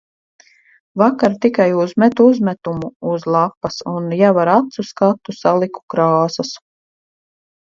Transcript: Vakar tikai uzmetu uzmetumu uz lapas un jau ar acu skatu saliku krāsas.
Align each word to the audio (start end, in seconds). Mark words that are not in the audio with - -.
Vakar 1.01 1.33
tikai 1.45 1.67
uzmetu 1.83 2.25
uzmetumu 2.31 2.89
uz 3.11 3.21
lapas 3.35 3.75
un 3.93 4.03
jau 4.23 4.33
ar 4.45 4.49
acu 4.57 4.81
skatu 4.91 5.31
saliku 5.43 5.81
krāsas. 5.95 6.51